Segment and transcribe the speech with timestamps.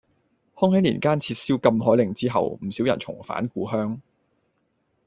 [0.59, 3.99] 康熙年間撤銷禁海令之後，唔少人重返故鄉